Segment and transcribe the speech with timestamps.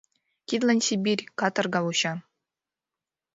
[0.47, 2.13] —Тидлан Сибирь, каторга вуча.